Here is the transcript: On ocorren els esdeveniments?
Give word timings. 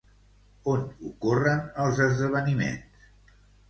On 0.73 0.81
ocorren 1.11 1.63
els 1.87 2.05
esdeveniments? 2.09 3.09